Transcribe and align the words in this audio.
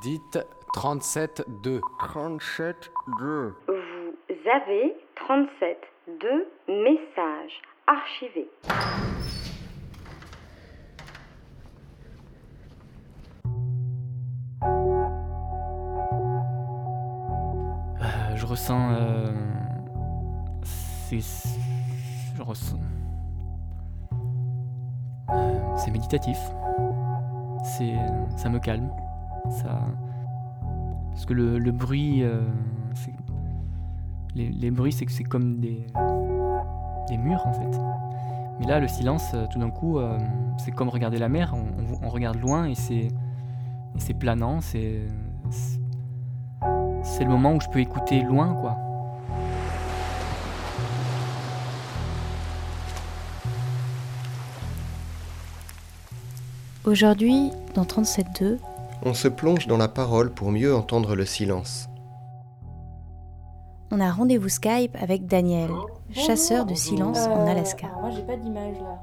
Dites 0.00 0.38
37-2. 0.74 1.80
37-2. 2.00 3.52
Vous 3.68 4.50
avez 4.50 4.94
37 5.16 5.78
de 6.08 6.46
messages 6.68 7.62
archivés. 7.86 8.48
Euh, 18.00 18.36
je 18.36 18.46
ressens. 18.46 18.90
euh, 18.92 19.32
c'est. 20.64 21.20
Je 22.36 22.42
ressens. 22.42 22.78
Euh, 25.30 25.76
c'est 25.76 25.90
méditatif. 25.90 26.38
C'est. 27.64 27.94
Ça 28.36 28.48
me 28.48 28.58
calme. 28.58 28.90
Ça. 29.50 29.80
Parce 31.10 31.26
que 31.26 31.32
le, 31.34 31.70
bruit. 31.70 32.22
euh, 32.22 32.42
les, 34.34 34.70
bruits, 34.70 34.92
c'est 34.92 35.06
que 35.06 35.12
c'est 35.12 35.24
comme 35.24 35.60
des. 35.60 35.86
des 37.08 37.16
murs 37.16 37.46
en 37.46 37.52
fait. 37.52 37.78
Mais 38.60 38.66
là, 38.66 38.80
le 38.80 38.88
silence, 38.88 39.32
euh, 39.34 39.46
tout 39.52 39.58
d'un 39.58 39.70
coup, 39.70 39.98
euh, 39.98 40.18
c'est 40.58 40.70
comme 40.70 40.88
regarder 40.88 41.18
la 41.18 41.28
mer. 41.28 41.54
On, 42.02 42.08
regarde 42.08 42.40
loin 42.40 42.66
et 42.66 42.74
c'est. 42.74 43.08
c'est 43.98 44.14
planant, 44.14 44.60
c'est- 44.60 45.08
c'est 47.02 47.22
le 47.24 47.30
moment 47.30 47.54
où 47.54 47.60
je 47.60 47.68
peux 47.68 47.80
écouter 47.80 48.22
loin, 48.22 48.54
quoi. 48.54 48.76
Aujourd'hui, 56.84 57.50
dans 57.74 57.84
37.2, 57.84 58.58
On 59.04 59.14
se 59.14 59.28
plonge 59.28 59.66
dans 59.66 59.76
la 59.76 59.88
parole 59.88 60.32
pour 60.32 60.50
mieux 60.50 60.74
entendre 60.74 61.14
le 61.14 61.24
silence. 61.26 61.88
on 63.90 64.00
a 64.00 64.10
rendez-vous 64.10 64.48
Skype 64.48 64.96
avec 65.00 65.26
Daniel, 65.26 65.70
chasseur 66.10 66.66
de 66.66 66.74
silence 66.74 67.18
en 67.28 67.46
Alaska. 67.46 67.86
Euh, 67.86 68.00
moi 68.00 68.10
j'ai 68.10 68.22
pas 68.22 68.36
d'image 68.36 68.76
là. 68.80 68.98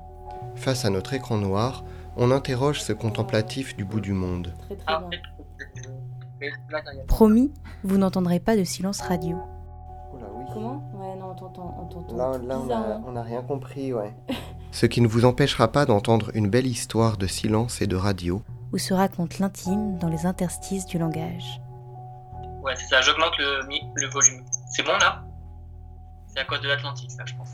Face 0.55 0.83
à 0.85 0.89
notre 0.89 1.13
écran 1.13 1.37
noir, 1.37 1.83
on 2.17 2.29
interroge 2.31 2.81
ce 2.81 2.91
contemplatif 2.93 3.75
du 3.77 3.85
bout 3.85 4.01
du 4.01 4.11
monde. 4.13 4.53
Très 4.65 4.75
très 4.75 4.99
bien. 5.09 7.03
Promis, 7.07 7.53
vous 7.83 7.97
n'entendrez 7.97 8.39
pas 8.39 8.57
de 8.57 8.63
silence 8.63 8.99
radio. 9.01 9.37
Comment? 10.53 10.83
Ouais, 10.95 11.15
non, 11.17 11.27
on 11.31 11.35
t'entend. 11.35 11.77
On 11.81 11.85
t'entend 11.85 12.17
Là, 12.17 12.37
là, 12.39 12.57
on 12.59 12.63
bizarrement. 12.63 12.95
a- 12.95 13.01
on 13.07 13.11
n'a 13.13 13.21
rien 13.21 13.41
compris, 13.41 13.93
ouais. 13.93 14.13
Ce 14.73 14.85
qui 14.85 14.99
ne 14.99 15.07
vous 15.07 15.23
empêchera 15.23 15.69
pas 15.71 15.85
d'entendre 15.85 16.29
une 16.33 16.49
belle 16.49 16.67
histoire 16.67 17.15
de 17.15 17.25
silence 17.27 17.81
et 17.81 17.87
de 17.87 17.95
radio. 17.95 18.41
Où 18.73 18.77
se 18.77 18.93
raconte 18.93 19.39
l'intime 19.39 19.97
dans 19.99 20.09
les 20.09 20.25
interstices 20.25 20.85
du 20.85 20.97
langage. 20.97 21.61
Ouais, 22.61 22.75
c'est 22.75 22.85
ça, 22.85 23.01
j'augmente 23.01 23.37
le, 23.37 24.07
volume. 24.09 24.45
C'est 24.71 24.83
bon 24.83 24.97
là? 24.97 25.23
C'est 26.27 26.39
à 26.39 26.45
cause 26.45 26.61
de 26.61 26.67
l'Atlantique, 26.67 27.11
ça, 27.11 27.23
je 27.25 27.33
pense. 27.35 27.49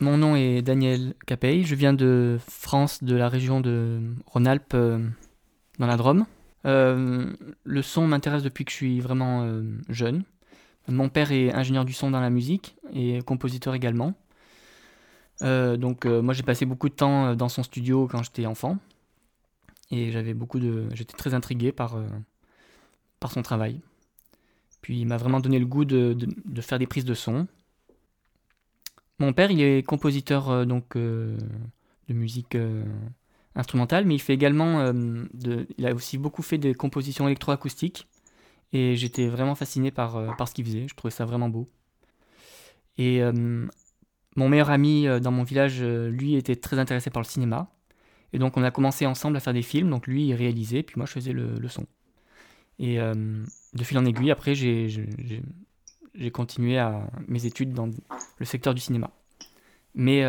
Mon 0.00 0.16
nom 0.16 0.36
est 0.36 0.62
Daniel 0.62 1.14
Capey, 1.26 1.64
je 1.64 1.74
viens 1.74 1.92
de 1.92 2.38
France, 2.48 3.02
de 3.02 3.16
la 3.16 3.28
région 3.28 3.60
de 3.60 4.00
Rhône-Alpes, 4.26 4.74
euh, 4.74 5.06
dans 5.78 5.86
la 5.86 5.96
Drôme. 5.96 6.24
Euh, 6.66 7.32
le 7.64 7.82
son 7.82 8.06
m'intéresse 8.06 8.42
depuis 8.42 8.64
que 8.64 8.70
je 8.70 8.76
suis 8.76 9.00
vraiment 9.00 9.42
euh, 9.44 9.62
jeune. 9.88 10.24
Mon 10.88 11.08
père 11.10 11.32
est 11.32 11.52
ingénieur 11.52 11.84
du 11.84 11.92
son 11.92 12.10
dans 12.10 12.20
la 12.20 12.30
musique 12.30 12.76
et 12.94 13.20
compositeur 13.22 13.74
également. 13.74 14.14
Euh, 15.42 15.76
donc 15.76 16.04
euh, 16.04 16.20
moi 16.20 16.34
j'ai 16.34 16.42
passé 16.42 16.66
beaucoup 16.66 16.88
de 16.88 16.94
temps 16.94 17.26
euh, 17.26 17.34
dans 17.36 17.48
son 17.48 17.62
studio 17.62 18.08
quand 18.10 18.24
j'étais 18.24 18.44
enfant 18.46 18.78
et 19.92 20.10
j'avais 20.10 20.34
beaucoup 20.34 20.58
de, 20.58 20.88
j'étais 20.94 21.16
très 21.16 21.32
intrigué 21.32 21.70
par 21.72 21.96
son 23.30 23.42
travail. 23.42 23.80
Puis 24.82 25.00
il 25.00 25.06
m'a 25.06 25.16
vraiment 25.16 25.40
donné 25.40 25.58
le 25.58 25.66
goût 25.66 25.84
de, 25.84 26.16
faire 26.60 26.78
des 26.78 26.86
prises 26.86 27.04
de 27.04 27.14
son. 27.14 27.46
Mon 29.18 29.32
père, 29.32 29.50
il 29.50 29.60
est 29.62 29.82
compositeur 29.82 30.66
donc 30.66 30.94
de 30.94 31.38
musique 32.10 32.56
instrumentale, 33.54 34.04
mais 34.04 34.14
il 34.14 34.20
fait 34.20 34.34
également, 34.34 34.92
il 34.92 35.86
a 35.86 35.94
aussi 35.94 36.18
beaucoup 36.18 36.42
fait 36.42 36.58
des 36.58 36.74
compositions 36.74 37.26
électroacoustiques, 37.26 38.06
et 38.72 38.96
j'étais 38.96 39.28
vraiment 39.28 39.54
fasciné 39.54 39.90
par, 39.90 40.16
euh, 40.16 40.32
par 40.36 40.48
ce 40.48 40.54
qu'il 40.54 40.64
faisait. 40.64 40.86
Je 40.88 40.94
trouvais 40.94 41.10
ça 41.10 41.24
vraiment 41.24 41.48
beau. 41.48 41.68
Et 42.96 43.22
euh, 43.22 43.66
mon 44.36 44.48
meilleur 44.48 44.70
ami 44.70 45.06
euh, 45.06 45.20
dans 45.20 45.30
mon 45.30 45.42
village, 45.42 45.82
lui, 45.82 46.34
était 46.34 46.56
très 46.56 46.78
intéressé 46.78 47.10
par 47.10 47.22
le 47.22 47.26
cinéma, 47.26 47.70
et 48.32 48.38
donc 48.38 48.56
on 48.56 48.62
a 48.62 48.70
commencé 48.70 49.06
ensemble 49.06 49.36
à 49.36 49.40
faire 49.40 49.54
des 49.54 49.62
films. 49.62 49.90
Donc 49.90 50.06
lui, 50.06 50.26
il 50.28 50.34
réalisait, 50.34 50.82
puis 50.82 50.94
moi, 50.96 51.06
je 51.06 51.12
faisais 51.12 51.32
le, 51.32 51.54
le 51.54 51.68
son. 51.68 51.86
Et 52.78 52.98
de 52.98 53.82
fil 53.82 53.98
en 53.98 54.04
aiguille, 54.04 54.30
après, 54.30 54.54
j'ai- 54.54 55.08
continué 56.32 56.78
à 56.78 57.10
mes 57.26 57.46
études 57.46 57.72
dans 57.72 57.88
le 58.38 58.44
secteur 58.44 58.74
du 58.74 58.80
cinéma. 58.80 59.10
Mais 59.94 60.24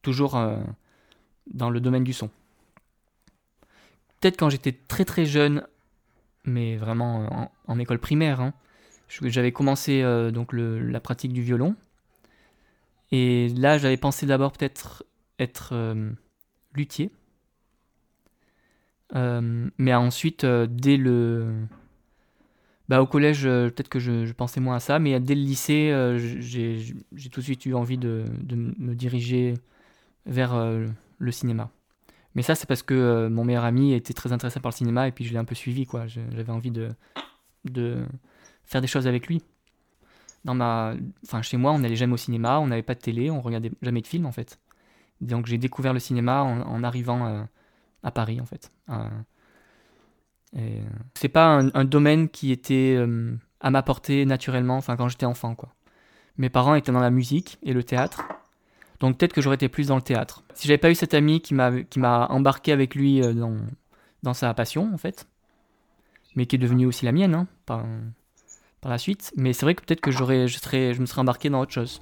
toujours 0.00 0.40
dans 1.52 1.68
le 1.68 1.80
domaine 1.80 2.04
du 2.04 2.12
son. 2.14 2.30
Peut-être 4.20 4.38
quand 4.38 4.48
j'étais 4.48 4.72
très 4.72 5.04
très 5.04 5.26
jeune, 5.26 5.66
mais 6.46 6.76
vraiment 6.76 7.26
en, 7.32 7.52
en 7.66 7.78
école 7.78 7.98
primaire, 7.98 8.40
hein, 8.40 8.54
j'avais 9.08 9.52
commencé 9.52 10.02
euh, 10.02 10.30
donc 10.30 10.52
la 10.52 11.00
pratique 11.00 11.32
du 11.32 11.42
violon. 11.42 11.76
Et 13.12 13.48
là, 13.50 13.78
j'avais 13.78 13.96
pensé 13.96 14.26
d'abord 14.26 14.52
peut-être 14.52 15.04
être 15.38 15.70
euh, 15.72 16.10
luthier. 16.74 17.10
Euh, 19.14 19.68
mais 19.78 19.94
ensuite, 19.94 20.44
dès 20.44 20.96
le, 20.96 21.54
bah, 22.88 23.00
au 23.00 23.06
collège, 23.06 23.44
peut-être 23.44 23.88
que 23.88 24.00
je, 24.00 24.26
je 24.26 24.32
pensais 24.32 24.60
moins 24.60 24.76
à 24.76 24.80
ça, 24.80 24.98
mais 24.98 25.20
dès 25.20 25.36
le 25.36 25.42
lycée, 25.42 25.92
j'ai 26.40 27.30
tout 27.30 27.40
de 27.40 27.44
suite 27.44 27.64
eu 27.66 27.74
envie 27.74 27.98
de, 27.98 28.24
de 28.40 28.56
me 28.56 28.94
diriger 28.94 29.54
vers 30.26 30.56
le 31.18 31.32
cinéma. 31.32 31.70
Mais 32.36 32.42
ça, 32.42 32.54
c'est 32.54 32.66
parce 32.66 32.82
que 32.82 32.94
euh, 32.94 33.30
mon 33.30 33.44
meilleur 33.44 33.64
ami 33.64 33.94
était 33.94 34.12
très 34.12 34.30
intéressé 34.30 34.60
par 34.60 34.70
le 34.70 34.76
cinéma 34.76 35.08
et 35.08 35.12
puis 35.12 35.24
je 35.24 35.32
l'ai 35.32 35.38
un 35.38 35.46
peu 35.46 35.54
suivi, 35.54 35.86
quoi. 35.86 36.06
J'avais 36.06 36.52
envie 36.52 36.70
de, 36.70 36.94
faire 38.66 38.82
des 38.82 38.86
choses 38.86 39.06
avec 39.06 39.26
lui. 39.26 39.42
Dans 40.44 40.54
ma, 40.54 40.94
enfin, 41.24 41.40
chez 41.40 41.56
moi, 41.56 41.72
on 41.72 41.78
n'allait 41.78 41.96
jamais 41.96 42.12
au 42.12 42.18
cinéma, 42.18 42.60
on 42.60 42.66
n'avait 42.66 42.82
pas 42.82 42.94
de 42.94 43.00
télé, 43.00 43.30
on 43.30 43.40
regardait 43.40 43.72
jamais 43.80 44.02
de 44.02 44.06
films, 44.06 44.26
en 44.26 44.32
fait. 44.32 44.60
Donc 45.22 45.46
j'ai 45.46 45.56
découvert 45.56 45.94
le 45.94 45.98
cinéma 45.98 46.42
en, 46.42 46.84
arrivant 46.84 47.26
euh, 47.26 47.42
à 48.02 48.10
Paris, 48.10 48.38
en 48.38 48.44
fait. 48.44 48.70
Euh, 48.90 49.08
c'est 51.14 51.30
pas 51.30 51.46
un, 51.46 51.84
domaine 51.86 52.28
qui 52.28 52.52
était 52.52 53.02
à 53.60 53.70
ma 53.70 53.82
portée 53.82 54.26
naturellement, 54.26 54.76
enfin 54.76 54.96
quand 54.96 55.08
j'étais 55.08 55.26
enfant 55.26 55.54
quoi. 55.54 55.70
Mes 56.38 56.48
parents 56.50 56.74
étaient 56.74 56.92
dans 56.92 57.00
la 57.00 57.10
musique 57.10 57.58
et 57.62 57.72
le 57.72 57.82
théâtre, 57.82 58.22
donc 59.00 59.18
peut-être 59.18 59.32
que 59.32 59.40
j'aurais 59.40 59.56
été 59.56 59.68
plus 59.68 59.88
dans 59.88 59.96
le 59.96 60.02
théâtre. 60.02 60.42
Si 60.54 60.68
j'avais 60.68 60.78
pas 60.78 60.90
eu 60.90 60.94
cet 60.94 61.14
ami 61.14 61.40
qui 61.40 61.54
m'a 61.54 62.26
embarqué 62.30 62.72
avec 62.72 62.94
lui 62.94 63.22
euh, 63.22 63.32
dans 64.22 64.34
sa 64.34 64.52
passion 64.54 64.90
en 64.92 64.98
fait, 64.98 65.26
mais 66.34 66.46
qui 66.46 66.56
est 66.56 66.58
devenue 66.58 66.86
aussi 66.86 67.04
la 67.04 67.12
mienne 67.12 67.34
hein, 67.34 67.46
par 67.64 67.84
par 68.80 68.90
la 68.90 68.98
suite. 68.98 69.32
Mais 69.36 69.52
c'est 69.52 69.66
vrai 69.66 69.74
que 69.74 69.82
peut-être 69.82 70.00
que 70.00 70.10
j'aurais 70.10 70.48
je 70.48 70.58
serais 70.58 70.94
je 70.94 71.00
me 71.00 71.06
serais 71.06 71.20
embarqué 71.20 71.50
dans 71.50 71.60
autre 71.60 71.72
chose. 71.72 72.00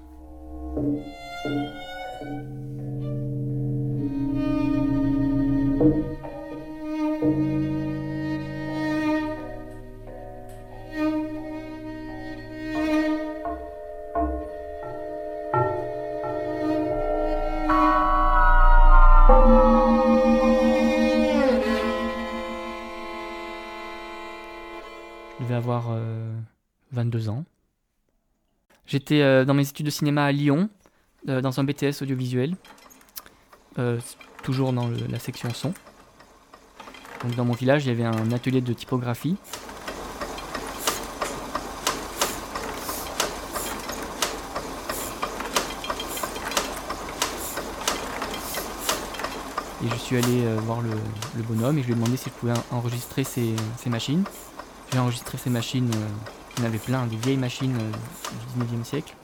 Je 25.45 25.49
devais 25.49 25.59
avoir 25.59 25.89
euh, 25.91 26.33
22 26.93 27.29
ans. 27.29 27.45
J'étais 28.87 29.21
euh, 29.21 29.45
dans 29.45 29.53
mes 29.53 29.69
études 29.69 29.85
de 29.85 29.91
cinéma 29.91 30.25
à 30.25 30.33
Lyon, 30.33 30.71
euh, 31.29 31.43
dans 31.43 31.61
un 31.61 31.65
BTS 31.65 32.01
audiovisuel, 32.01 32.57
euh, 33.79 34.01
toujours 34.43 34.73
dans 34.73 34.89
la 34.89 35.19
section 35.19 35.51
son. 35.51 35.75
Donc 37.23 37.35
dans 37.35 37.45
mon 37.45 37.53
village, 37.53 37.85
il 37.85 37.89
y 37.89 37.91
avait 37.91 38.05
un 38.07 38.33
atelier 38.33 38.63
de 38.63 38.73
typographie. 38.73 39.37
Et 49.85 49.89
je 49.91 49.97
suis 49.97 50.17
allé 50.17 50.47
euh, 50.47 50.57
voir 50.63 50.81
le, 50.81 50.89
bonhomme 51.43 51.77
et 51.77 51.83
je 51.83 51.89
lui 51.89 51.93
ai 51.93 51.97
demandé 51.97 52.17
si 52.17 52.31
je 52.31 52.35
pouvais 52.35 52.53
en- 52.53 52.77
enregistrer 52.79 53.25
ses 53.25 53.55
machines. 53.89 54.25
J'ai 54.95 55.01
enregistré 55.01 55.39
ces 55.39 55.51
machines, 55.51 55.91
euh, 55.93 56.09
il 56.57 56.61
y 56.61 56.63
en 56.63 56.69
avait 56.69 56.79
plein, 56.79 57.05
des 57.09 57.17
vieilles 57.17 57.37
machines 57.37 57.77
euh, 57.77 57.91
du 58.57 58.65
19e 58.65 58.85
siècle. 58.85 59.17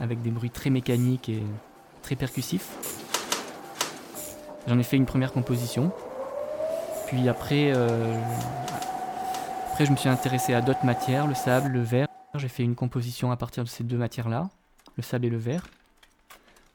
avec 0.00 0.22
des 0.22 0.30
bruits 0.30 0.48
très 0.48 0.70
mécaniques 0.70 1.28
et 1.28 1.42
très 2.00 2.16
percussifs. 2.16 2.70
J'en 4.66 4.78
ai 4.78 4.82
fait 4.82 4.96
une 4.96 5.04
première 5.04 5.34
composition. 5.34 5.92
Puis 7.08 7.28
après, 7.28 7.72
euh, 7.74 8.18
après 9.70 9.84
je 9.84 9.90
me 9.90 9.96
suis 9.96 10.08
intéressé 10.08 10.54
à 10.54 10.62
d'autres 10.62 10.86
matières, 10.86 11.26
le 11.26 11.34
sable, 11.34 11.72
le 11.72 11.82
verre. 11.82 12.08
J'ai 12.34 12.48
fait 12.48 12.62
une 12.62 12.74
composition 12.74 13.30
à 13.30 13.36
partir 13.36 13.64
de 13.64 13.68
ces 13.68 13.84
deux 13.84 13.98
matières-là, 13.98 14.48
le 14.96 15.02
sable 15.02 15.26
et 15.26 15.30
le 15.30 15.36
verre, 15.36 15.66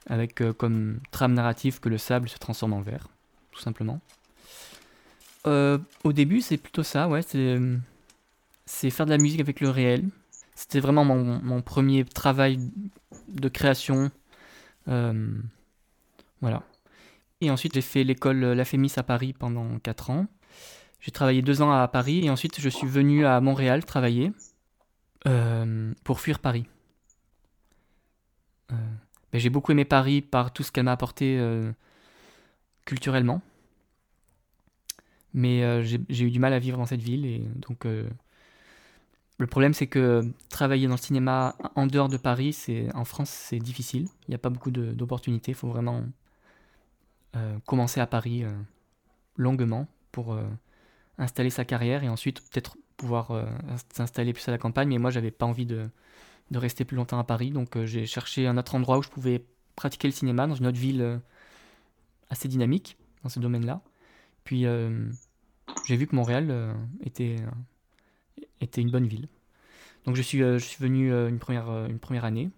avec 0.07 0.44
comme 0.59 1.00
trame 1.09 1.33
narrative 1.33 1.79
que 1.79 1.89
le 1.89 1.97
sable 1.97 2.29
se 2.29 2.38
transforme 2.38 2.74
en 2.74 2.81
verre, 2.81 3.07
tout 3.51 3.62
simplement. 3.62 4.00
Au 5.45 6.13
début, 6.13 6.41
c'est 6.41 6.57
plutôt 6.57 6.83
ça, 6.83 7.07
ouais, 7.07 7.24
c'est, 7.24 7.57
c'est 8.71 8.89
faire 8.89 9.06
de 9.06 9.12
la 9.12 9.18
musique 9.18 9.41
avec 9.41 9.59
le 9.59 9.69
réel. 9.69 10.09
C'était 10.56 10.79
vraiment 10.79 11.03
mon, 11.03 11.62
premier 11.62 12.06
travail 12.06 12.57
de 13.27 13.50
création. 13.50 14.12
Euh, 14.88 15.27
voilà. 16.39 16.63
Et 17.41 17.51
ensuite, 17.51 17.73
j'ai 17.73 17.81
fait 17.81 18.03
l'école 18.03 18.39
La 18.39 18.63
Fémis 18.63 18.94
à 18.95 19.03
Paris 19.03 19.33
pendant 19.33 19.77
4 19.79 20.09
ans. 20.09 20.27
J'ai 21.01 21.12
travaillé 21.12 21.41
2 21.41 21.62
ans 21.62 21.71
à 21.71 21.88
Paris 21.88 22.25
et 22.25 22.29
ensuite, 22.29 22.62
je 22.62 22.69
suis 22.69 22.88
venu 22.88 23.25
à 23.25 23.41
Montréal 23.41 23.83
travailler 23.85 24.31
euh, 25.27 25.94
pour 26.03 26.21
fuir 26.21 26.39
Paris. 26.39 26.65
Euh, 28.71 28.75
ben, 29.33 29.39
j'ai 29.39 29.50
beaucoup 29.50 29.74
aimé 29.74 29.83
Paris 29.83 30.21
par 30.21 30.53
tout 30.53 30.63
ce 30.63 30.71
qu'elle 30.71 30.85
m'a 30.85 30.94
apporté 30.94 31.38
euh, 31.39 31.71
culturellement. 32.85 33.41
Mais 35.33 35.63
euh, 35.63 35.81
j'ai 35.83 36.25
eu 36.25 36.31
du 36.31 36.39
mal 36.39 36.53
à 36.53 36.59
vivre 36.59 36.77
dans 36.77 36.85
cette 36.85 37.01
ville 37.01 37.25
et 37.25 37.39
donc 37.56 37.85
euh, 37.85 38.09
le 39.41 39.47
problème 39.47 39.73
c'est 39.73 39.88
que 39.88 40.21
travailler 40.49 40.85
dans 40.85 40.93
le 40.93 40.99
cinéma 40.99 41.55
en 41.75 41.88
dehors 41.88 42.09
de 42.09 42.17
Paris, 42.17 42.53
c'est 42.53 42.93
en 42.93 43.05
France 43.05 43.29
c'est 43.31 43.57
difficile. 43.57 44.03
Il 44.27 44.31
n'y 44.31 44.35
a 44.35 44.38
pas 44.38 44.51
beaucoup 44.51 44.69
d'opportunités. 44.69 45.51
Il 45.51 45.55
faut 45.55 45.67
vraiment 45.67 46.03
euh, 47.35 47.57
commencer 47.65 47.99
à 47.99 48.05
Paris 48.05 48.43
euh, 48.43 48.51
longuement 49.38 49.88
pour 50.11 50.33
euh, 50.33 50.47
installer 51.17 51.49
sa 51.49 51.65
carrière 51.65 52.03
et 52.03 52.09
ensuite 52.09 52.39
peut-être 52.49 52.77
pouvoir 52.97 53.31
s'installer 53.91 54.31
plus 54.31 54.47
à 54.47 54.51
la 54.51 54.59
campagne. 54.59 54.89
Mais 54.89 54.99
moi 54.99 55.09
j'avais 55.09 55.31
pas 55.31 55.47
envie 55.47 55.65
de, 55.65 55.89
rester 56.53 56.85
plus 56.85 56.97
longtemps 56.97 57.17
à 57.17 57.23
Paris, 57.23 57.49
donc 57.49 57.83
j'ai 57.85 58.05
cherché 58.05 58.45
un 58.45 58.57
autre 58.57 58.75
endroit 58.75 58.99
où 58.99 59.01
je 59.01 59.09
pouvais 59.09 59.43
pratiquer 59.75 60.07
le 60.07 60.13
cinéma 60.13 60.45
dans 60.45 60.53
une 60.53 60.67
autre 60.67 60.77
ville 60.77 61.19
assez 62.29 62.47
dynamique 62.47 62.95
dans 63.23 63.29
ce 63.29 63.39
domaine-là. 63.39 63.81
Puis 64.43 64.65
j'ai 65.88 65.95
vu 65.95 66.05
que 66.05 66.15
Montréal 66.15 66.75
était, 67.03 67.38
était 68.60 68.81
une 68.81 68.92
bonne 68.92 69.07
ville. 69.07 69.28
Donc 70.06 70.16
je 70.16 70.22
suis, 70.22 70.42
euh, 70.42 70.57
je 70.57 70.66
suis 70.66 70.81
venu 70.81 71.12
euh, 71.12 71.30
une, 71.30 71.39
première, 71.39 71.69
euh, 71.69 71.88
une 71.88 72.00
première 72.00 72.25
année, 72.25 72.50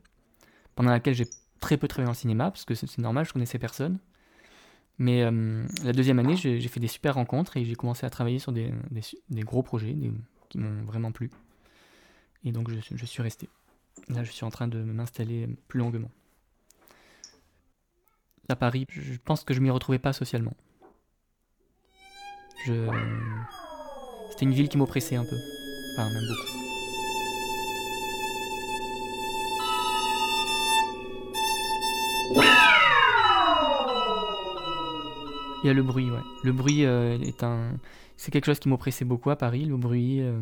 pendant 0.75 0.92
laquelle 0.92 1.14
j'ai 1.14 1.28
très 1.60 1.78
peu 1.78 1.88
travaillé 1.88 2.06
dans 2.06 2.12
le 2.12 2.18
cinéma, 2.18 2.52
parce 2.52 2.66
que 2.66 2.74
c'est 2.75 2.98
normal, 3.00 3.25
je 3.25 3.34
connaissais 3.34 3.60
personne. 3.60 4.00
Mais 5.00 5.24
la 5.24 5.92
deuxième 5.92 6.20
année, 6.20 6.36
j'ai 6.36 6.68
fait 6.68 6.80
des 6.80 6.88
super 6.88 7.16
rencontres 7.16 7.58
et 7.58 7.66
j'ai 7.66 7.74
commencé 7.74 8.06
à 8.06 8.12
travailler 8.12 8.38
sur 8.38 8.52
des, 8.52 8.72
des 9.30 9.42
gros 9.42 9.64
projets 9.64 9.94
des- 9.94 10.12
qui 10.50 10.60
m'ont 10.60 10.84
vraiment 10.84 11.12
plu. 11.12 11.31
Et 12.46 12.52
donc 12.52 12.69
je, 12.69 12.76
je 12.96 13.06
suis 13.06 13.24
resté. 13.24 13.50
Là, 14.10 14.24
je 14.24 14.31
suis 14.31 14.46
en 14.46 14.52
train 14.52 14.68
de 14.68 14.78
m'installer 14.84 15.48
plus 15.68 15.80
longuement. 15.80 16.12
À 18.50 18.56
Paris, 18.56 18.86
je 18.90 19.18
pense 19.18 19.44
que 19.44 19.54
je 19.54 19.62
m'y 19.62 19.72
retrouvais 19.72 20.00
pas 20.00 20.14
socialement. 20.14 20.54
C'était 22.66 24.46
une 24.46 24.54
ville 24.54 24.69
qui 24.69 24.78
m'oppressait 24.78 25.16
un 25.16 25.26
peu. 25.26 25.38
Enfin, 25.95 26.10
même 26.10 26.24
beaucoup. 26.28 26.48
Il 35.63 35.68
y 35.68 35.69
a 35.69 35.74
le 35.74 35.84
bruit, 35.84 36.10
ouais. 36.10 36.19
Le 36.44 36.51
bruit 36.51 36.84
euh, 36.84 37.18
est 37.19 37.44
un... 37.44 37.80
C'est 38.18 38.31
quelque 38.31 38.45
chose 38.45 38.60
qui 38.60 38.68
m'oppressait 38.69 39.06
beaucoup 39.06 39.30
à 39.30 39.36
Paris, 39.36 39.66
le 39.66 39.78
bruit, 39.78 40.19
euh, 40.19 40.40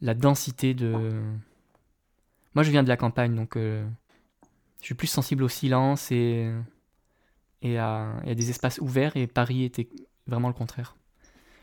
la 0.00 0.14
densité 0.14 0.72
de... 0.72 1.20
Moi, 2.54 2.62
je 2.62 2.70
viens 2.70 2.82
de 2.82 2.88
la 2.88 2.96
campagne, 2.96 3.34
donc 3.34 3.56
euh, 3.56 3.84
je 4.80 4.86
suis 4.86 4.94
plus 4.94 5.08
sensible 5.08 5.42
au 5.42 5.48
silence 5.48 6.10
et, 6.12 6.50
et, 7.60 7.76
à, 7.78 8.14
et 8.24 8.30
à 8.30 8.34
des 8.34 8.50
espaces 8.50 8.78
ouverts, 8.78 9.16
et 9.16 9.26
Paris 9.26 9.64
était 9.64 9.88
vraiment 10.26 10.48
le 10.48 10.54
contraire. 10.54 10.96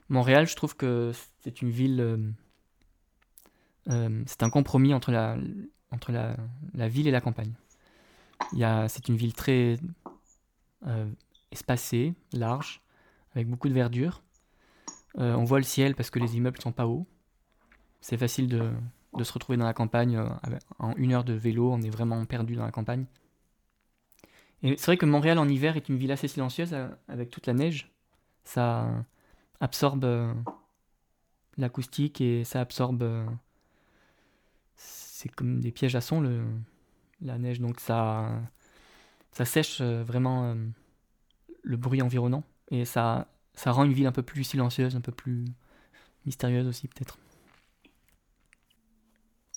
Montréal, 0.09 0.45
je 0.45 0.55
trouve 0.55 0.75
que 0.75 1.13
c'est 1.41 1.61
une 1.61 1.69
ville... 1.69 2.33
euh, 3.89 4.23
c'est 4.25 4.43
un 4.43 4.49
compromis 4.49 4.93
entre 4.93 5.11
la, 5.11 5.37
ville 6.87 7.07
et 7.07 7.11
la 7.11 7.21
campagne. 7.21 7.53
C'est 8.53 9.07
une 9.07 9.15
ville 9.15 9.33
très 9.33 9.77
euh, 10.85 11.09
espacée, 11.51 12.13
large, 12.33 12.81
avec 13.33 13.47
beaucoup 13.47 13.69
de 13.69 13.73
verdure. 13.73 14.21
Euh, 15.17 15.33
on 15.33 15.43
voit 15.43 15.59
le 15.59 15.63
ciel 15.63 15.95
parce 15.95 16.09
que 16.09 16.19
les 16.19 16.37
immeubles 16.37 16.61
sont 16.61 16.71
pas 16.71 16.85
hauts. 16.85 17.07
C'est 18.01 18.17
facile 18.17 18.47
de, 18.47 18.71
de 19.17 19.23
se 19.23 19.33
retrouver 19.33 19.57
dans 19.57 19.65
la 19.65 19.73
campagne. 19.73 20.21
en 20.77 20.93
une 20.95 21.13
heure 21.13 21.23
de 21.23 21.33
vélo, 21.33 21.71
on 21.71 21.81
est 21.81 21.89
vraiment 21.89 22.23
perdu 22.25 22.55
dans 22.55 22.65
la 22.65 22.71
campagne. 22.71 23.05
Et 24.61 24.75
c'est 24.77 24.85
vrai 24.87 24.97
que 24.97 25.05
Montréal 25.05 25.39
en 25.39 25.47
hiver 25.47 25.77
est 25.77 25.89
une 25.89 25.97
ville 25.97 26.11
assez 26.11 26.27
silencieuse 26.27 26.75
avec 27.07 27.31
toute 27.31 27.47
la 27.47 27.53
neige. 27.53 27.91
Ça 28.43 28.87
absorbe 29.59 30.35
l'acoustique 31.57 32.21
et 32.21 32.43
ça 32.43 32.61
absorbe. 32.61 33.25
C'est 35.19 35.27
comme 35.27 35.59
des 35.59 35.71
pièges 35.73 35.97
à 35.97 36.01
son, 36.01 36.21
la 37.19 37.37
neige. 37.37 37.59
Donc 37.59 37.81
ça, 37.81 38.41
ça 39.33 39.43
sèche 39.43 39.81
euh, 39.81 40.01
vraiment 40.01 40.45
euh, 40.45 40.55
le 41.61 41.75
bruit 41.75 42.01
environnant. 42.01 42.45
Et 42.71 42.85
ça, 42.85 43.27
ça 43.53 43.71
rend 43.71 43.83
une 43.83 43.91
ville 43.91 44.07
un 44.07 44.13
peu 44.13 44.23
plus 44.23 44.45
silencieuse, 44.45 44.95
un 44.95 45.01
peu 45.01 45.11
plus 45.11 45.43
mystérieuse 46.25 46.67
aussi, 46.67 46.87
peut-être. 46.87 47.17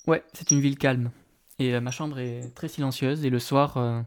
Ouais, 0.05 0.21
c'est 0.33 0.51
une 0.51 0.59
ville 0.59 0.77
calme. 0.77 1.11
Et 1.59 1.73
euh, 1.73 1.79
ma 1.79 1.91
chambre 1.91 2.19
est 2.19 2.53
très 2.53 2.67
silencieuse. 2.67 3.23
Et 3.23 3.29
le 3.29 3.39
soir 3.39 4.03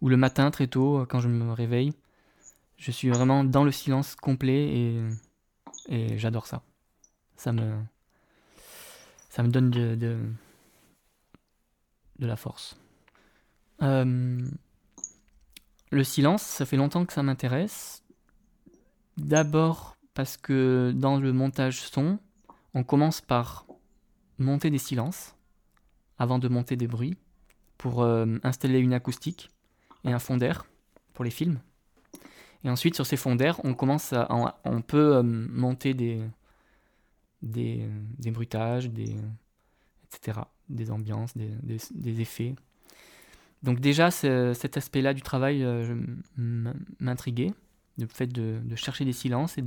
ou 0.00 0.08
le 0.08 0.16
matin, 0.16 0.50
très 0.50 0.66
tôt, 0.66 1.06
quand 1.08 1.20
je 1.20 1.28
me 1.28 1.52
réveille, 1.52 1.92
je 2.76 2.90
suis 2.90 3.08
vraiment 3.08 3.44
dans 3.44 3.62
le 3.62 3.70
silence 3.70 4.16
complet 4.16 4.68
et, 4.68 5.02
et 5.88 6.18
j'adore 6.18 6.48
ça. 6.48 6.64
Ça 7.36 7.52
me, 7.52 7.78
ça 9.30 9.44
me 9.44 9.48
donne 9.48 9.70
de, 9.70 9.94
de, 9.94 10.18
de 12.18 12.26
la 12.26 12.36
force. 12.36 12.78
Euh, 13.82 14.48
le 15.90 16.04
silence, 16.04 16.42
ça 16.42 16.66
fait 16.66 16.76
longtemps 16.76 17.04
que 17.06 17.12
ça 17.12 17.22
m'intéresse. 17.22 18.02
D'abord 19.16 19.96
parce 20.14 20.36
que 20.36 20.92
dans 20.94 21.18
le 21.18 21.32
montage 21.32 21.80
son, 21.80 22.18
on 22.74 22.84
commence 22.84 23.20
par 23.20 23.66
monter 24.38 24.70
des 24.70 24.78
silences 24.78 25.36
avant 26.18 26.38
de 26.38 26.48
monter 26.48 26.76
des 26.76 26.86
bruits 26.86 27.16
pour 27.76 28.02
euh, 28.02 28.26
installer 28.42 28.80
une 28.80 28.92
acoustique 28.92 29.50
et 30.04 30.12
un 30.12 30.18
fond 30.18 30.36
d'air 30.36 30.66
pour 31.14 31.24
les 31.24 31.30
films. 31.30 31.60
Et 32.64 32.70
ensuite, 32.70 32.96
sur 32.96 33.06
ces 33.06 33.16
fonds 33.16 33.36
d'air, 33.36 33.60
on 33.64 33.74
commence 33.74 34.12
à, 34.12 34.28
peut 34.86 35.16
euh, 35.16 35.22
monter 35.22 35.94
des, 35.94 36.20
des, 37.42 37.88
des, 38.18 39.16
etc., 40.04 40.40
des 40.68 40.90
ambiances, 40.90 41.34
des, 41.36 42.20
effets. 42.20 42.54
Donc 43.62 43.80
déjà, 43.80 44.10
ce- 44.10 44.52
cet 44.54 44.76
aspect-là 44.76 45.14
du 45.14 45.22
travail 45.22 45.64
euh, 45.64 45.96
m'intriguait, 47.00 47.52
le 47.98 48.06
fait 48.06 48.26
de, 48.26 48.60
chercher 48.76 49.04
des 49.04 49.12
silences 49.12 49.58
et 49.58 49.64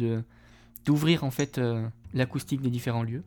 d'ouvrir 0.86 1.24
en 1.24 1.31
fait 1.31 1.58
euh, 1.58 1.88
l'acoustique 2.13 2.62
des 2.62 2.70
différents 2.70 3.03
lieux. 3.03 3.24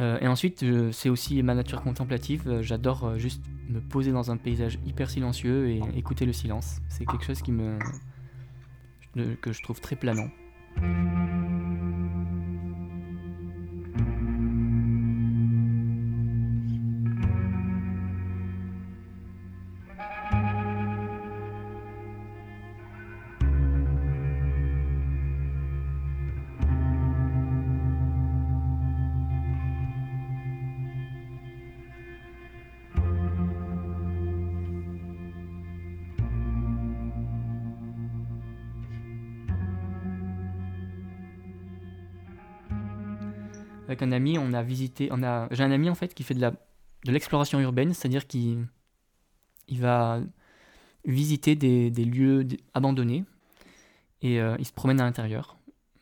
Euh, 0.00 0.18
et 0.20 0.28
ensuite, 0.28 0.64
c'est 0.92 1.08
aussi 1.08 1.42
ma 1.42 1.54
nature 1.54 1.82
contemplative. 1.82 2.60
J'adore 2.60 3.18
juste 3.18 3.42
me 3.68 3.80
poser 3.80 4.12
dans 4.12 4.30
un 4.30 4.36
paysage 4.36 4.78
hyper 4.86 5.10
silencieux 5.10 5.70
et 5.70 5.80
écouter 5.96 6.24
le 6.24 6.32
silence. 6.32 6.80
C'est 6.88 7.04
quelque 7.04 7.24
chose 7.24 7.42
qui 7.42 7.50
me 7.50 7.78
que 9.40 9.52
je 9.52 9.62
trouve 9.62 9.80
très 9.80 9.96
planant. 9.96 10.28
Avec 43.88 44.02
un 44.02 44.12
ami, 44.12 44.38
on 44.38 44.52
a 44.52 44.62
visité, 44.62 45.10
j'ai 45.50 45.64
un 45.64 45.70
ami 45.70 45.88
en 45.88 45.94
fait 45.94 46.14
qui 46.14 46.22
fait 46.22 46.34
de 46.34 46.52
l'exploration 47.06 47.58
urbaine, 47.58 47.94
c'est-à-dire 47.94 48.26
qu'il 48.26 48.68
il 49.66 49.80
va 49.80 50.20
visiter 51.06 51.56
des, 51.56 51.90
lieux 52.04 52.46
abandonnés 52.74 53.24
et 54.20 54.40
euh, 54.40 54.56
il 54.58 54.66
se 54.66 54.72
promène 54.72 55.00
à 55.00 55.04
l'intérieur, 55.04 55.56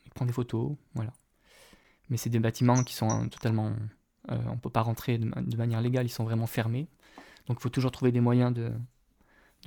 il 0.05 0.11
prend 0.11 0.27
des 0.27 0.33
photos, 0.33 0.73
voilà. 0.95 1.13
Mais 2.09 2.17
c'est 2.17 2.31
des 2.31 2.41
bâtiments 2.41 2.83
qui 2.83 2.95
sont 2.95 3.09
euh, 3.09 3.27
totalement, 3.29 3.73
euh, 4.31 4.39
on 4.49 4.57
peut 4.59 4.71
pas 4.71 4.83
rentrer 4.83 5.19
de, 5.19 5.27
ma- 5.27 5.43
de 5.43 5.57
manière 5.57 5.81
légale, 5.81 6.07
ils 6.07 6.11
sont 6.11 6.25
vraiment 6.25 6.47
fermés, 6.47 6.89
donc 7.47 7.59
il 7.61 7.63
faut 7.63 7.69
toujours 7.69 7.93
trouver 7.93 8.11
des 8.11 8.21
moyens 8.21 8.53
de, 8.53 8.73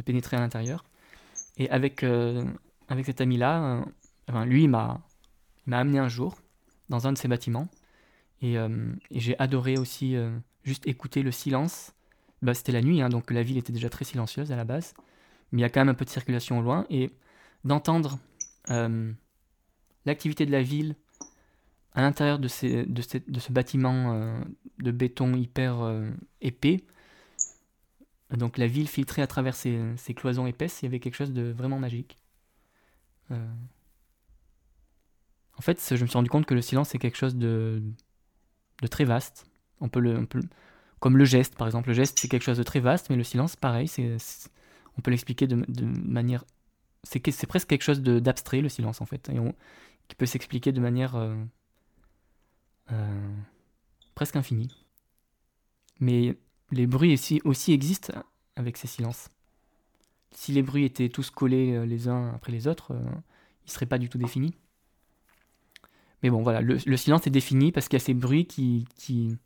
pénétrer 0.06 0.38
à 0.38 0.40
l'intérieur. 0.40 0.86
Et 1.58 1.70
avec 1.70 2.04
euh, 2.04 2.46
cet 3.06 3.22
ami-là, 3.22 3.64
euh, 3.64 3.86
enfin, 4.30 4.46
lui 4.46 4.64
il 4.64 4.70
m'a 4.70 5.02
il 5.68 5.72
m'a 5.72 5.80
amené 5.80 6.00
un 6.00 6.08
jour 6.08 6.38
dans 6.88 7.06
un 7.06 7.14
de 7.14 7.18
ces 7.18 7.28
bâtiments 7.28 7.68
et, 8.42 8.58
euh, 8.58 8.94
et 9.12 9.20
j'ai 9.20 9.38
adoré 9.40 9.78
aussi 9.78 10.16
euh, 10.16 10.38
juste 10.64 10.88
écouter 10.88 11.24
le 11.24 11.32
silence. 11.32 11.94
Bah, 12.42 12.54
c'était 12.54 12.72
la 12.72 12.82
nuit, 12.82 13.02
hein, 13.02 13.10
donc 13.10 13.32
la 13.32 13.44
ville 13.44 13.58
était 13.58 13.74
déjà 13.74 13.90
très 13.90 14.06
silencieuse 14.06 14.52
à 14.52 14.56
la 14.56 14.64
base, 14.64 14.94
mais 15.52 15.60
il 15.60 15.62
y 15.62 15.66
a 15.66 15.70
quand 15.70 15.82
même 15.82 15.90
un 15.90 15.94
peu 15.94 16.06
de 16.06 16.10
circulation 16.10 16.60
au 16.60 16.62
loin 16.62 16.86
et 16.90 17.12
d'entendre 17.66 18.18
euh, 18.70 19.12
l'activité 20.06 20.46
de 20.46 20.52
la 20.52 20.62
ville 20.62 20.96
à 21.94 22.02
l'intérieur 22.02 22.40
de, 22.40 22.48
ces, 22.48 22.86
de, 22.86 23.02
ce 23.02 23.52
bâtiment 23.52 24.42
de 24.78 24.92
béton 24.92 25.34
hyper 25.34 26.02
épais. 26.40 26.84
Donc 28.32 28.58
la 28.58 28.68
ville 28.68 28.88
filtrée 28.88 29.22
à 29.22 29.28
travers 29.28 29.56
ces, 29.56 29.96
cloisons 30.16 30.46
épaisses, 30.46 30.82
il 30.82 30.86
y 30.86 30.88
avait 30.88 31.00
quelque 31.00 31.16
chose 31.16 31.34
de 31.34 31.52
vraiment 31.52 31.80
magique. 31.80 32.18
En 33.32 33.38
fait, 35.62 35.84
je 35.94 36.02
me 36.02 36.08
suis 36.08 36.18
rendu 36.18 36.30
compte 36.30 36.46
que 36.46 36.54
le 36.54 36.62
silence 36.62 36.90
c'est 36.90 37.00
quelque 37.00 37.18
chose 37.18 37.36
de, 37.36 37.82
de 38.82 38.88
très 38.88 39.06
vaste. 39.06 39.46
On 39.82 39.90
peut 39.90 40.00
le, 40.00 40.28
comme 41.00 41.18
le 41.18 41.26
geste, 41.26 41.56
par 41.56 41.68
exemple. 41.68 41.90
Le 41.90 41.94
geste, 41.94 42.20
c'est 42.20 42.28
quelque 42.28 42.44
chose 42.44 42.58
de 42.58 42.64
très 42.64 42.80
vaste, 42.80 43.10
mais 43.10 43.16
le 43.16 43.24
silence, 43.24 43.56
pareil, 43.56 43.88
c'est, 43.88 44.18
on 44.98 45.02
peut 45.02 45.12
l'expliquer 45.12 45.48
de, 45.48 45.56
manière. 45.86 46.46
C'est, 47.04 47.20
que- 47.20 47.32
c'est 47.32 47.48
presque 47.48 47.68
quelque 47.70 47.84
chose 47.84 48.02
d'abstrait, 48.02 48.62
le 48.62 48.70
silence, 48.70 49.02
en 49.02 49.06
fait, 49.06 49.32
qui 50.08 50.16
peut 50.16 50.26
s'expliquer 50.26 50.72
de 50.72 50.82
manière 50.82 51.16
euh, 51.16 51.36
euh, 52.92 53.36
presque 54.16 54.36
infinie. 54.36 54.86
Mais 56.00 56.38
les 56.72 56.88
bruits 56.88 57.14
aussi, 57.44 57.72
existent 57.74 58.14
avec 58.56 58.78
ces 58.78 58.88
silences. 58.88 59.30
Si 60.32 60.52
les 60.52 60.62
bruits 60.62 60.86
étaient 60.86 61.10
tous 61.10 61.30
collés 61.30 61.74
euh, 61.74 61.86
les 61.86 62.08
uns 62.08 62.34
après 62.34 62.52
les 62.52 62.68
autres, 62.68 62.94
ils 62.94 63.68
ne 63.68 63.72
seraient 63.72 63.86
pas 63.86 63.98
du 63.98 64.10
tout 64.10 64.18
définis. 64.18 64.56
Mais 66.24 66.30
bon, 66.30 66.42
voilà, 66.42 66.62
le, 66.62 66.78
le 66.86 66.98
silence 66.98 67.28
est 67.28 67.32
défini 67.32 67.72
parce 67.72 67.88
qu'il 67.88 67.98
y 67.98 68.02
a 68.02 68.06
ces 68.06 68.14
bruits 68.14 68.46
qui, 68.46 68.86
qui, 68.98 69.38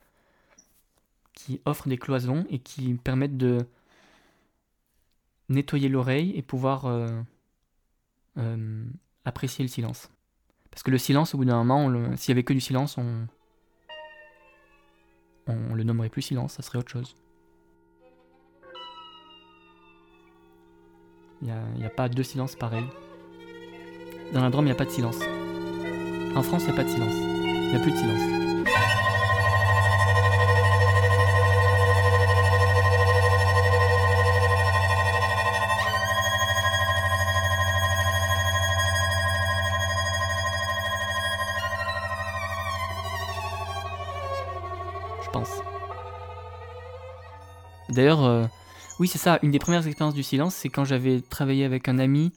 qui 1.34 1.62
offrent 1.66 1.88
des 1.88 1.98
cloisons 1.98 2.46
et 2.50 2.60
qui 2.60 2.96
permettent 2.96 3.38
de 3.38 3.68
nettoyer 5.50 5.90
l'oreille 5.90 6.34
et 6.36 6.42
pouvoir 6.42 6.86
euh, 6.86 7.22
euh, 8.38 8.86
apprécier 9.26 9.64
le 9.64 9.70
silence. 9.70 10.10
Parce 10.72 10.84
que 10.84 10.92
le 10.92 10.98
silence, 10.98 11.36
au 11.36 11.38
bout 11.38 11.46
d'un 11.46 11.64
moment, 11.64 12.16
s'il 12.18 12.32
y 12.32 12.32
avait 12.32 12.44
que 12.44 12.54
du 12.54 12.62
silence, 12.62 12.98
on, 12.98 13.28
on 15.48 15.76
le 15.76 15.84
nommerait 15.84 16.10
plus 16.10 16.24
silence, 16.24 16.54
ça 16.54 16.64
serait 16.64 16.80
autre 16.80 16.92
chose. 16.92 17.16
Il 21.42 21.54
n'y 21.78 21.86
a 21.86 21.90
pas 21.90 22.08
deux 22.08 22.24
silences 22.24 22.56
pareils. 22.56 22.88
Dans 24.34 24.42
la 24.42 24.50
Drôme, 24.50 24.66
il 24.66 24.70
n'y 24.70 24.72
a 24.72 24.76
pas 24.76 24.86
de 24.86 24.90
silence. 24.90 25.20
En 26.36 26.42
France, 26.42 26.64
il 26.64 26.66
n'y 26.66 26.72
a 26.72 26.76
pas 26.76 26.84
de 26.84 26.90
silence. 26.90 27.14
Il 27.14 27.70
n'y 27.70 27.76
a 27.76 27.80
plus 27.80 27.92
de 27.92 27.98
silence. 27.98 28.22
Je 45.24 45.30
pense. 45.30 45.50
D'ailleurs, 47.90 48.24
euh, 48.24 48.46
oui, 49.00 49.08
c'est 49.08 49.20
ça. 49.20 49.38
Une 49.44 49.52
des 49.52 49.60
premières 49.60 49.86
expériences 49.86 50.16
du 50.16 50.24
silence, 50.24 50.56
c'est 50.56 50.70
quand 50.70 50.84
j'avais 50.84 51.22
travaillé 51.22 51.64
avec 51.64 51.88
un 51.88 52.00
ami. 52.00 52.32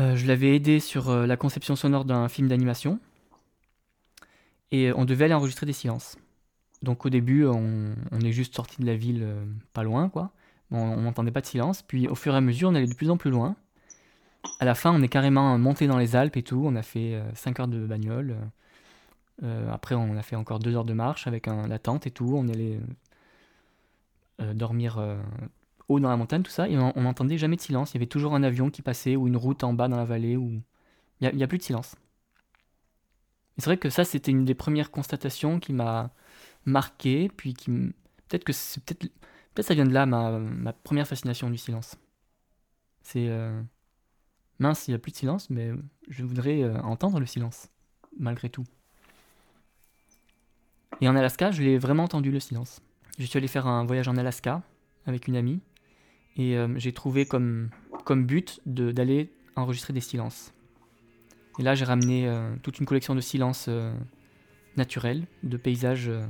Euh, 0.00 0.16
je 0.16 0.26
l'avais 0.26 0.54
aidé 0.54 0.80
sur 0.80 1.10
euh, 1.10 1.26
la 1.26 1.36
conception 1.36 1.76
sonore 1.76 2.04
d'un 2.04 2.28
film 2.28 2.48
d'animation. 2.48 3.00
Et 4.70 4.92
on 4.92 5.04
devait 5.04 5.26
aller 5.26 5.34
enregistrer 5.34 5.66
des 5.66 5.72
silences. 5.72 6.16
Donc 6.82 7.06
au 7.06 7.10
début, 7.10 7.46
on, 7.46 7.94
est 8.22 8.32
juste 8.32 8.54
sorti 8.54 8.80
de 8.80 8.86
la 8.86 8.96
ville 8.96 9.22
euh, 9.22 9.44
pas 9.72 9.82
loin, 9.82 10.08
quoi. 10.08 10.30
On 10.70 10.98
n'entendait 11.00 11.30
pas 11.30 11.40
de 11.40 11.46
silence. 11.46 11.82
Puis 11.82 12.08
au 12.08 12.14
fur 12.14 12.34
et 12.34 12.36
à 12.36 12.40
mesure, 12.40 12.68
on 12.68 12.74
allait 12.74 12.86
de 12.86 12.94
plus 12.94 13.10
en 13.10 13.16
plus 13.16 13.30
loin. 13.30 13.56
À 14.60 14.64
la 14.64 14.74
fin, 14.74 14.92
on 14.92 15.02
est 15.02 15.08
carrément 15.08 15.56
monté 15.58 15.86
dans 15.86 15.98
les 15.98 16.14
Alpes 16.14 16.36
et 16.36 16.42
tout. 16.42 16.62
On 16.64 16.76
a 16.76 16.82
fait 16.82 17.20
5 17.34 17.60
heures 17.60 17.68
de 17.68 17.86
bagnole. 17.86 18.36
Euh, 19.42 19.72
après, 19.72 19.94
on 19.94 20.16
a 20.16 20.22
fait 20.22 20.36
encore 20.36 20.58
2 20.58 20.76
heures 20.76 20.84
de 20.84 20.92
marche 20.92 21.26
avec 21.26 21.48
un, 21.48 21.68
la 21.68 21.78
tente 21.78 22.06
et 22.06 22.10
tout. 22.10 22.32
On 22.34 22.48
allait 22.48 22.78
euh, 24.40 24.54
dormir 24.54 24.98
euh, 24.98 25.16
haut 25.88 26.00
dans 26.00 26.08
la 26.08 26.16
montagne, 26.16 26.42
tout 26.42 26.50
ça. 26.50 26.68
Et 26.68 26.78
on 26.78 27.00
n'entendait 27.00 27.38
jamais 27.38 27.56
de 27.56 27.60
silence. 27.60 27.92
Il 27.92 27.94
y 27.94 27.98
avait 27.98 28.06
toujours 28.06 28.34
un 28.34 28.42
avion 28.42 28.70
qui 28.70 28.82
passait 28.82 29.16
ou 29.16 29.26
une 29.26 29.36
route 29.36 29.64
en 29.64 29.72
bas 29.72 29.88
dans 29.88 29.96
la 29.96 30.04
vallée. 30.04 30.36
Où... 30.36 30.62
Il 31.20 31.34
n'y 31.34 31.42
a, 31.42 31.48
plus 31.48 31.58
de 31.58 31.62
silence. 31.62 31.96
C'est 33.56 33.64
vrai 33.64 33.76
que 33.76 33.90
ça, 33.90 34.04
c'était 34.04 34.30
une 34.30 34.44
des 34.44 34.54
premières 34.54 34.90
constatations 34.90 35.58
qui 35.58 35.72
m'a 35.72 36.10
marqué. 36.64 37.28
Puis 37.36 37.54
qui 37.54 37.70
peut-être 38.28 38.44
que 38.44 38.52
c'est 38.52 38.82
peut-être 38.84 39.10
peut-être 39.54 39.66
ça 39.66 39.74
vient 39.74 39.86
de 39.86 39.92
là 39.92 40.06
ma, 40.06 40.38
ma 40.38 40.72
première 40.72 41.08
fascination 41.08 41.50
du 41.50 41.58
silence. 41.58 41.96
C'est 43.02 43.28
euh... 43.28 43.60
mince, 44.58 44.86
il 44.86 44.92
n'y 44.92 44.94
a 44.94 44.98
plus 44.98 45.12
de 45.12 45.16
silence, 45.16 45.50
mais 45.50 45.72
je 46.08 46.24
voudrais 46.24 46.62
euh, 46.62 46.78
entendre 46.82 47.18
le 47.18 47.26
silence 47.26 47.68
malgré 48.18 48.50
tout. 48.50 48.64
Et 51.00 51.08
en 51.08 51.16
Alaska, 51.16 51.50
je 51.50 51.62
l'ai 51.62 51.78
vraiment 51.78 52.04
entendu 52.04 52.30
le 52.30 52.40
silence. 52.40 52.80
Je 53.18 53.24
suis 53.24 53.36
allé 53.36 53.48
faire 53.48 53.66
un 53.66 53.84
voyage 53.84 54.08
en 54.08 54.16
Alaska 54.16 54.62
avec 55.06 55.28
une 55.28 55.36
amie 55.36 55.60
et 56.38 56.56
euh, 56.56 56.68
j'ai 56.76 56.92
trouvé 56.92 57.26
comme, 57.26 57.68
comme 58.04 58.24
but 58.24 58.60
d'aller 58.64 59.30
enregistrer 59.56 59.92
des 59.92 60.00
silences. 60.00 60.54
Et 61.58 61.62
là, 61.62 61.74
j'ai 61.74 61.84
ramené 61.84 62.28
euh, 62.28 62.54
toute 62.62 62.78
une 62.78 62.86
collection 62.86 63.14
de 63.14 63.20
silences 63.20 63.66
euh, 63.68 63.92
naturels, 64.76 65.26
de 65.42 65.56
paysages 65.56 66.08
euh, 66.08 66.24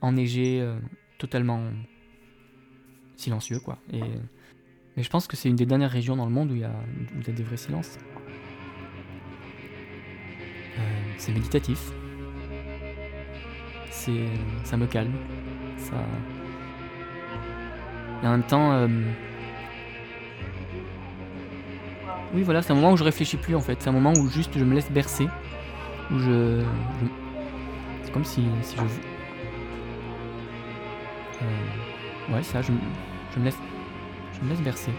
enneigés, 0.00 0.66
totalement 1.18 1.62
silencieux, 3.16 3.60
quoi. 3.60 3.78
Et, 3.92 4.00
mais 4.96 5.02
je 5.02 5.10
pense 5.10 5.26
que 5.26 5.36
c'est 5.36 5.48
une 5.48 5.56
des 5.56 5.66
dernières 5.66 5.90
régions 5.90 6.16
dans 6.16 6.26
le 6.26 6.32
monde 6.32 6.50
où 6.50 6.54
il 6.54 6.60
y 6.60 6.64
a, 6.64 6.70
où 6.70 7.20
il 7.20 7.26
y 7.26 7.30
a 7.30 7.32
des 7.32 7.42
vrais 7.42 7.56
silences. 7.56 7.98
C'est 11.18 11.32
méditatif 11.32 11.92
ça 14.62 14.76
me 14.76 14.86
calme 14.86 15.14
et 18.22 18.26
en 18.26 18.30
même 18.30 18.46
temps 18.46 18.86
oui 22.34 22.42
voilà 22.42 22.62
c'est 22.62 22.72
un 22.72 22.76
moment 22.76 22.92
où 22.92 22.96
je 22.96 23.04
réfléchis 23.04 23.36
plus 23.36 23.54
en 23.54 23.60
fait. 23.60 23.76
C'est 23.80 23.88
un 23.88 23.92
moment 23.92 24.12
où 24.12 24.28
juste 24.28 24.58
je 24.58 24.64
me 24.64 24.74
laisse 24.74 24.90
bercer 24.90 25.28
où 26.10 26.18
je, 26.18 26.62
c'est 28.04 28.12
comme 28.12 28.24
si, 28.24 28.44
si 28.62 28.76
je 28.76 28.82
euh... 31.42 32.34
ouais 32.34 32.42
ça 32.42 32.62
je, 32.62 32.72
je 33.34 33.40
me 33.40 33.44
laisse 33.44 33.58
je 34.38 34.44
me 34.44 34.50
laisse 34.50 34.60
bercer 34.60 34.92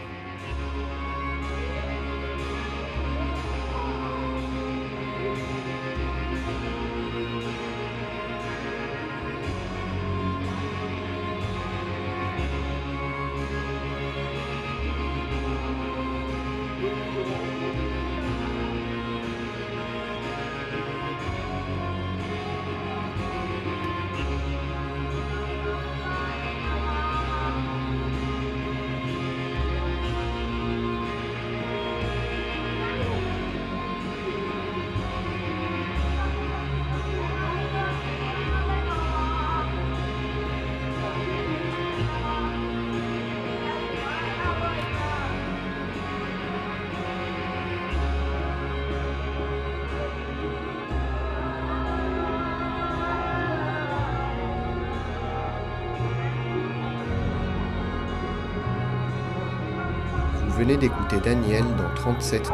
venez 60.58 60.76
d'écouter 60.76 61.20
Daniel 61.24 61.64
dans 61.78 61.94
37.2, 61.94 62.52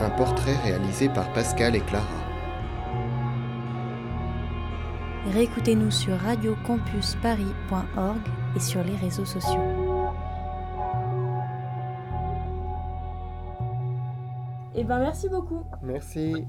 un 0.00 0.10
portrait 0.10 0.54
réalisé 0.64 1.08
par 1.08 1.32
Pascal 1.32 1.74
et 1.74 1.80
Clara. 1.80 2.04
Réécoutez-nous 5.32 5.90
sur 5.90 6.14
radiocampusparis.org 6.18 8.20
et 8.54 8.60
sur 8.60 8.84
les 8.84 8.96
réseaux 8.96 9.24
sociaux. 9.24 9.62
Eh 14.74 14.84
ben 14.84 14.98
merci 14.98 15.30
beaucoup. 15.30 15.64
Merci. 15.82 16.46